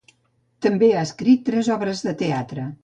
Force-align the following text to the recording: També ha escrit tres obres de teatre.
També 0.67 0.89
ha 0.95 1.03
escrit 1.09 1.47
tres 1.51 1.73
obres 1.79 2.05
de 2.09 2.17
teatre. 2.25 2.71